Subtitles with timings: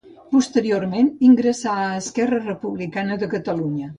[0.35, 3.89] Posteriorment ingressà a Esquerra Republicana de Catalunya.